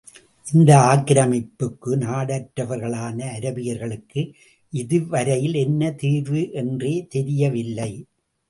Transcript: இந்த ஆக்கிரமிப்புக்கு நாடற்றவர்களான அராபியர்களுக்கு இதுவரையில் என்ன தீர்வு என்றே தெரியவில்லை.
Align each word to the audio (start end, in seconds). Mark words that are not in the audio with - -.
இந்த 0.45 0.71
ஆக்கிரமிப்புக்கு 0.91 1.91
நாடற்றவர்களான 1.97 3.19
அராபியர்களுக்கு 3.35 4.23
இதுவரையில் 4.73 5.53
என்ன 5.53 5.91
தீர்வு 5.95 6.51
என்றே 6.53 6.95
தெரியவில்லை. 7.09 7.91